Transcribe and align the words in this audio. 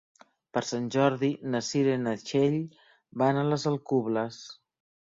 Per 0.57 0.61
Sant 0.69 0.87
Jordi 0.95 1.29
na 1.57 1.61
Cira 1.69 1.99
i 1.99 2.01
na 2.07 2.15
Txell 2.25 2.59
van 3.25 3.43
a 3.45 3.49
les 3.53 3.69
Alcubles. 3.75 4.43